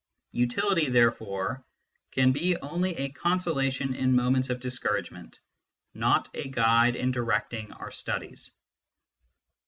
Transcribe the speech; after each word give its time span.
Utility, 0.31 0.89
therefore, 0.89 1.63
can 2.09 2.31
be 2.31 2.57
only 2.57 2.95
a 2.97 3.09
consolation 3.11 3.93
in 3.93 4.15
moments 4.15 4.49
of 4.49 4.59
discouragement, 4.59 5.39
not 5.93 6.27
a 6.33 6.47
guide 6.49 6.95
in 6.95 7.11
directing 7.11 7.71
our 7.73 7.91
studies. 7.91 8.49